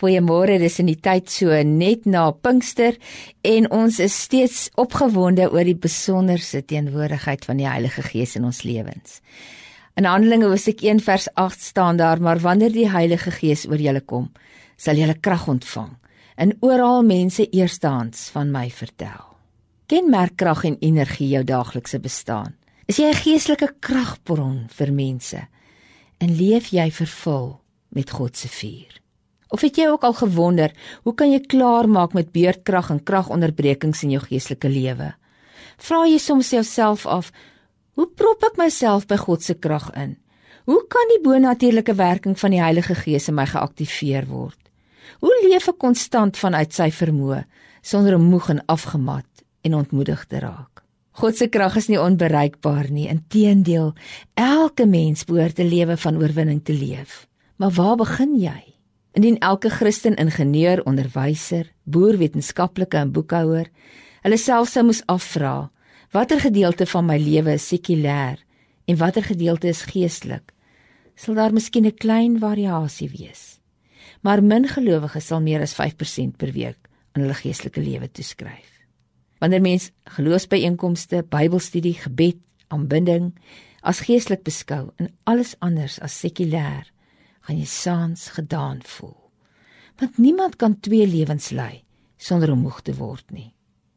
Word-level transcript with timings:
Goeiemôre, 0.00 0.54
dis 0.56 0.78
in 0.80 0.88
die 0.88 0.96
tyd 0.96 1.28
so 1.28 1.52
net 1.68 2.06
na 2.08 2.30
Pinkster 2.32 2.94
en 3.44 3.66
ons 3.68 3.98
is 4.00 4.14
steeds 4.16 4.60
opgewonde 4.80 5.44
oor 5.52 5.66
die 5.68 5.76
besonderse 5.76 6.62
teenwoordigheid 6.64 7.44
van 7.44 7.58
die 7.60 7.66
Heilige 7.68 8.00
Gees 8.06 8.32
in 8.38 8.46
ons 8.48 8.62
lewens. 8.64 9.18
In 10.00 10.08
Handelinge 10.08 10.48
hoofstuk 10.48 10.80
1 10.80 11.02
vers 11.04 11.26
8 11.36 11.60
staan 11.60 12.00
daar: 12.00 12.20
"Maar 12.20 12.40
wanneer 12.40 12.72
die 12.72 12.88
Heilige 12.88 13.30
Gees 13.30 13.66
oor 13.68 13.76
julle 13.76 14.00
kom, 14.00 14.30
sal 14.76 14.96
julle 14.96 15.20
krag 15.20 15.46
ontvang 15.48 15.92
en 16.36 16.56
oral 16.60 17.02
mense 17.02 17.50
eerstehands 17.50 18.30
van 18.32 18.50
my 18.50 18.70
vertel." 18.70 19.36
Kenmerk 19.86 20.36
krag 20.36 20.64
en 20.64 20.78
energie 20.80 21.28
jou 21.28 21.44
daaglikse 21.44 22.00
bestaan. 22.00 22.56
Is 22.86 22.96
jy 22.96 23.10
'n 23.10 23.14
geestelike 23.14 23.74
kragbron 23.80 24.66
vir 24.68 24.92
mense? 24.92 25.48
En 26.18 26.36
leef 26.36 26.70
jy 26.70 26.90
vervul 26.90 27.60
met 27.88 28.10
God 28.10 28.36
se 28.36 28.48
vuur? 28.48 29.00
Of 29.50 29.64
het 29.66 29.76
jy 29.76 29.88
ook 29.90 30.04
al 30.06 30.14
gewonder, 30.14 30.72
hoe 31.02 31.14
kan 31.14 31.32
jy 31.32 31.40
klaarmaak 31.42 32.14
met 32.14 32.30
beurtkrag 32.32 32.90
en 32.94 33.02
kragonderbrekings 33.02 34.04
in 34.06 34.14
jou 34.14 34.22
geestelike 34.22 34.70
lewe? 34.70 35.12
Vra 35.80 36.04
jy 36.06 36.18
soms 36.22 36.52
jouself 36.54 37.06
af, 37.06 37.32
hoe 37.98 38.06
prop 38.06 38.44
ek 38.46 38.60
myself 38.60 39.08
by 39.10 39.18
God 39.18 39.42
se 39.42 39.56
krag 39.58 39.90
in? 39.98 40.16
Hoe 40.70 40.82
kan 40.92 41.08
die 41.10 41.22
bonatuurlike 41.24 41.96
werking 41.98 42.36
van 42.38 42.54
die 42.54 42.62
Heilige 42.62 42.94
Gees 42.94 43.26
in 43.28 43.34
my 43.34 43.46
geaktiveer 43.50 44.28
word? 44.30 44.58
Hoe 45.18 45.32
leef 45.48 45.66
ek 45.72 45.80
konstant 45.82 46.38
vanuit 46.38 46.70
sy 46.72 46.90
vermoë 46.94 47.42
sonder 47.82 48.18
om 48.20 48.28
moeg 48.30 48.52
en 48.54 48.62
afgemat 48.70 49.44
en 49.66 49.74
ontmoedig 49.80 50.26
te 50.30 50.38
raak? 50.44 50.84
God 51.20 51.36
se 51.36 51.50
krag 51.50 51.74
is 51.76 51.88
nie 51.90 51.98
onbereikbaar 52.00 52.86
nie, 52.94 53.08
inteendeel, 53.10 53.94
elke 54.38 54.86
mens 54.86 55.26
behoort 55.26 55.58
'n 55.58 55.68
lewe 55.68 55.96
van 55.96 56.16
oorwinning 56.22 56.62
te 56.64 56.72
leef. 56.72 57.26
Maar 57.56 57.70
waar 57.70 57.96
begin 57.96 58.38
jy? 58.38 58.62
Indien 59.12 59.38
elke 59.38 59.70
Christen 59.70 60.14
ingenieur, 60.16 60.84
onderwyser, 60.86 61.72
boer, 61.82 62.18
wetenskaplike 62.18 62.96
en 62.96 63.10
boekhouer 63.12 63.70
hulle 64.22 64.38
self 64.38 64.68
sou 64.70 64.84
moes 64.84 65.00
afvra, 65.08 65.70
watter 66.14 66.40
gedeelte 66.42 66.86
van 66.86 67.06
my 67.08 67.16
lewe 67.18 67.56
is 67.56 67.66
sekulêr 67.72 68.38
en 68.86 68.98
watter 69.00 69.24
gedeelte 69.24 69.70
is 69.70 69.82
geestelik, 69.88 70.52
sal 71.16 71.38
daar 71.38 71.54
miskien 71.56 71.86
'n 71.86 71.96
klein 71.96 72.38
variasie 72.38 73.08
wees. 73.08 73.60
Maar 74.22 74.42
min 74.42 74.68
gelowiges 74.68 75.26
sal 75.26 75.40
meer 75.40 75.60
as 75.60 75.74
5% 75.74 76.36
per 76.36 76.52
week 76.52 76.78
aan 77.12 77.22
hulle 77.22 77.34
geestelike 77.34 77.80
lewe 77.80 78.08
toeskryf. 78.12 78.70
Wanneer 79.38 79.60
mens 79.60 79.90
geloofsbyeenkomste, 80.04 81.24
Bybelstudie, 81.28 81.94
gebed, 81.94 82.38
aanbidding 82.68 83.32
as 83.80 84.00
geestelik 84.00 84.42
beskou 84.42 84.90
en 84.96 85.08
alles 85.24 85.54
anders 85.58 86.00
as 86.00 86.18
sekulêr 86.20 86.84
gaan 87.40 87.58
jy 87.58 87.66
saans 87.66 88.28
gedaan 88.36 88.80
voel. 88.82 89.16
Want 90.00 90.18
niemand 90.18 90.56
kan 90.56 90.80
twee 90.80 91.06
lewens 91.06 91.50
lei 91.50 91.82
sonder 92.20 92.52
om 92.52 92.60
moeg 92.60 92.82
te 92.84 92.94
word 92.94 93.30
nie. 93.32 93.54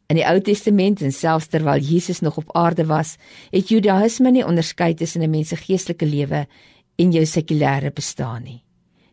In 0.07 0.19
die 0.19 0.25
Ou 0.27 0.39
Testament 0.43 1.01
en 1.01 1.11
selfs 1.11 1.49
terwyl 1.51 1.81
Jesus 1.81 2.19
nog 2.19 2.37
op 2.37 2.51
aarde 2.55 2.85
was, 2.85 3.15
het 3.51 3.71
Judaïsme 3.71 4.31
nie 4.31 4.45
onderskei 4.45 4.93
tussen 4.93 5.23
'n 5.23 5.29
mens 5.29 5.49
se 5.49 5.55
geestelike 5.55 6.05
lewe 6.05 6.47
en 6.95 7.11
jou 7.11 7.25
sekulêre 7.25 7.91
bestaan 7.91 8.43
nie. 8.43 8.63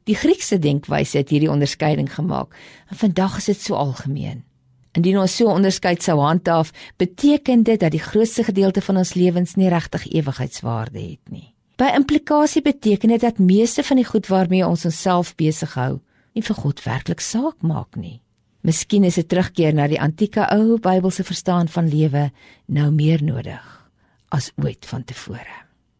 Die 0.04 0.14
Griekse 0.14 0.58
denkwyse 0.58 1.18
het 1.18 1.28
hierdie 1.28 1.50
onderskeiding 1.50 2.14
gemaak 2.14 2.54
en 2.90 2.96
vandag 2.96 3.36
is 3.36 3.44
dit 3.44 3.60
so 3.60 3.74
algemeen. 3.74 4.44
Indien 4.92 5.18
ons 5.18 5.36
so 5.36 5.46
onderskeid 5.46 6.02
sou 6.02 6.18
handhaaf, 6.18 6.72
beteken 6.96 7.62
dit 7.62 7.80
dat 7.80 7.90
die 7.90 8.02
grootste 8.02 8.44
gedeelte 8.44 8.80
van 8.80 8.96
ons 8.96 9.14
lewens 9.14 9.54
nie 9.54 9.68
regtig 9.68 10.08
ewigheidswaarde 10.10 10.98
het 10.98 11.30
nie. 11.30 11.54
By 11.80 11.94
implikasie 11.96 12.60
beteken 12.60 13.08
dit 13.08 13.22
dat 13.24 13.38
meeste 13.40 13.80
van 13.82 13.96
die 13.96 14.04
goed 14.04 14.26
waarmee 14.28 14.66
ons 14.66 14.82
onsself 14.84 15.30
besig 15.40 15.72
hou, 15.80 16.02
nie 16.36 16.42
vir 16.44 16.56
God 16.58 16.82
werklik 16.84 17.22
saak 17.24 17.62
maak 17.64 17.96
nie. 17.96 18.18
Miskien 18.60 19.04
is 19.08 19.16
'n 19.16 19.24
terugkeer 19.24 19.72
na 19.72 19.86
die 19.88 20.00
antieke 20.00 20.44
ou 20.52 20.76
Bybelse 20.76 21.24
verstaan 21.24 21.68
van 21.68 21.88
lewe 21.88 22.32
nou 22.66 22.90
meer 22.90 23.24
nodig 23.24 23.90
as 24.28 24.52
ooit 24.62 24.84
vantevore. 24.84 25.56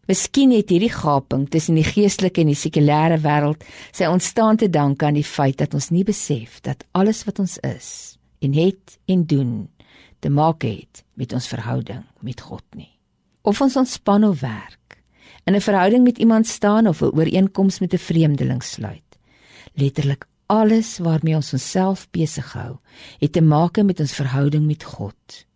Miskien 0.06 0.50
het 0.50 0.68
hierdie 0.68 0.92
gaping 0.92 1.48
tussen 1.48 1.74
die 1.74 1.84
geestelike 1.84 2.40
en 2.40 2.46
die 2.46 2.54
sekulêre 2.54 3.18
wêreld 3.18 3.64
sy 3.92 4.04
ontstaan 4.04 4.56
te 4.56 4.68
danke 4.68 5.06
aan 5.06 5.14
die 5.14 5.24
feit 5.24 5.56
dat 5.58 5.74
ons 5.74 5.90
nie 5.90 6.04
besef 6.04 6.60
dat 6.60 6.84
alles 6.92 7.24
wat 7.24 7.38
ons 7.38 7.58
is 7.58 8.18
en 8.40 8.52
het 8.52 8.98
en 9.06 9.24
doen 9.24 9.68
te 10.20 10.28
maak 10.28 10.62
het 10.62 11.04
met 11.14 11.32
ons 11.32 11.48
verhouding 11.48 12.04
met 12.20 12.40
God 12.40 12.64
nie. 12.74 12.98
Of 13.42 13.60
ons 13.60 13.76
ontspan 13.76 14.24
of 14.24 14.40
werk 14.40 14.79
in 15.44 15.54
'n 15.54 15.60
verhouding 15.60 16.04
met 16.04 16.18
iemand 16.18 16.46
staan 16.46 16.86
of 16.86 17.00
'n 17.00 17.14
ooreenkoms 17.14 17.78
met 17.78 17.92
'n 17.92 17.98
vreemdeling 17.98 18.62
sluit. 18.62 19.18
Letterlik 19.74 20.26
alles 20.46 20.98
waarmee 20.98 21.34
ons 21.34 21.52
onsself 21.52 22.08
besig 22.10 22.52
hou, 22.52 22.78
het 23.18 23.32
te 23.32 23.40
maak 23.40 23.82
met 23.82 24.00
ons 24.00 24.14
verhouding 24.14 24.66
met 24.66 24.84
God. 24.84 25.46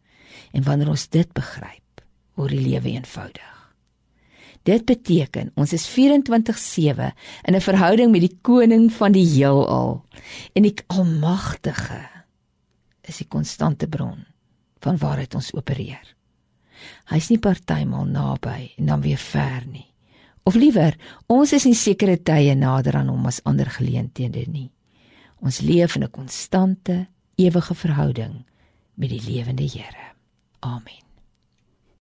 En 0.52 0.62
wanneer 0.62 0.88
ons 0.88 1.08
dit 1.08 1.32
begryp, 1.32 2.02
word 2.34 2.50
die 2.50 2.60
lewe 2.60 2.88
eenvoudig. 2.88 3.54
Dit 4.64 4.86
beteken 4.88 5.50
ons 5.60 5.72
is 5.72 5.86
24/7 5.86 7.12
in 7.42 7.54
'n 7.54 7.60
verhouding 7.60 8.10
met 8.10 8.20
die 8.20 8.38
koning 8.40 8.92
van 8.92 9.12
die 9.12 9.26
heelal 9.26 10.04
en 10.52 10.62
die 10.62 10.74
almagtige 10.86 12.08
is 13.00 13.16
die 13.16 13.28
konstante 13.28 13.88
bron 13.88 14.24
van 14.78 14.96
waaruit 14.96 15.34
ons 15.34 15.54
opereer. 15.54 16.14
Hy's 17.10 17.30
nie 17.30 17.38
partymal 17.38 18.06
naby 18.06 18.72
en 18.78 18.86
dan 18.86 19.00
weer 19.00 19.20
ver 19.20 19.66
nie. 19.66 19.86
Of 20.44 20.54
liewer, 20.54 20.96
ons 21.26 21.52
is 21.52 21.64
in 21.64 21.74
sekere 21.74 22.18
tye 22.20 22.54
nader 22.54 22.96
aan 22.96 23.08
hom 23.08 23.26
as 23.26 23.40
ander 23.48 23.70
geleenthede 23.70 24.44
nie. 24.48 24.70
Ons 25.40 25.60
leef 25.60 25.96
in 25.96 26.04
'n 26.04 26.10
konstante, 26.10 27.06
ewige 27.36 27.74
verhouding 27.74 28.44
met 28.94 29.08
die 29.10 29.22
lewende 29.22 29.62
Here. 29.62 30.12
Amen. 30.60 31.03